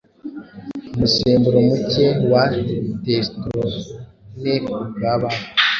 [0.95, 2.43] umusemburo muke wa
[3.03, 5.31] testosterone ku bana